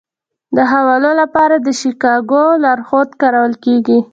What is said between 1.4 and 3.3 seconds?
د شیکاګو لارښود